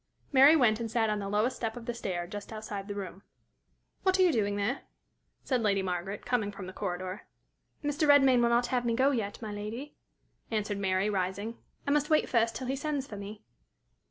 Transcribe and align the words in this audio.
Mary 0.31 0.55
went 0.55 0.79
and 0.79 0.89
sat 0.89 1.11
on 1.11 1.19
the 1.19 1.29
lowest 1.29 1.55
step 1.57 1.77
of 1.77 1.85
the 1.85 1.93
stair 1.93 2.25
just 2.25 2.51
outside 2.51 2.87
the 2.87 2.95
room. 2.95 3.21
"What 4.01 4.17
are 4.17 4.23
you 4.23 4.31
doing 4.31 4.55
there?" 4.55 4.81
said 5.43 5.61
Lady 5.61 5.83
Margaret, 5.83 6.25
coming 6.25 6.51
from 6.51 6.65
the 6.65 6.73
corridor. 6.73 7.27
"Mr. 7.83 8.07
Redmain 8.07 8.41
will 8.41 8.49
not 8.49 8.65
have 8.65 8.83
me 8.83 8.95
go 8.95 9.11
yet, 9.11 9.39
my 9.43 9.51
lady," 9.51 9.95
answered 10.49 10.79
Mary, 10.79 11.07
rising. 11.07 11.59
"I 11.85 11.91
must 11.91 12.09
wait 12.09 12.27
first 12.27 12.55
till 12.55 12.65
he 12.65 12.75
sends 12.75 13.05
for 13.05 13.15
me." 13.15 13.43